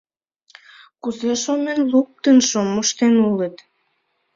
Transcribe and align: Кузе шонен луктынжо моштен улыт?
Кузе 1.01 1.31
шонен 1.43 1.79
луктынжо 1.91 2.59
моштен 2.73 3.15
улыт? 3.29 3.55